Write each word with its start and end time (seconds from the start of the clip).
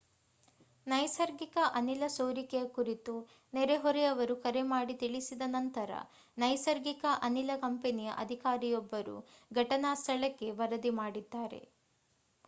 ನೈಸರ್ಗಿಕ 0.87 1.57
ಅನಿಲ 1.73 2.03
ಸೋರಿಕೆಯ 2.13 2.63
ಕುರಿತು 2.77 3.13
ನೆರೆಹೊರೆಯವರು 3.53 4.35
ಕರೆ 4.45 4.63
ಮಾಡಿ 4.71 4.95
ತಿಳಿಸಿದ 5.01 5.43
ನಂತರ 5.53 5.91
ನೈಸರ್ಗಿಕ 6.37 7.05
ಅನಿಲ 7.23 7.59
ಕಂಪನಿಯ 7.61 8.17
ಅಧಿಕಾರಿಯೊಬ್ಬರು 8.19 9.17
ಘಟನಾ 9.57 9.93
ಸ್ಥಳಕ್ಕೆ 10.01 10.49
ವರದಿ 10.59 10.93
ಮಾಡಿದ್ದಾರೆ 10.99 11.61